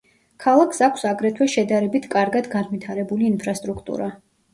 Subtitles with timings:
[0.43, 4.09] ქალაქს აქვს აგრეთვე შედარებით კარგად განვითარებული ინფრასტრუქტურა.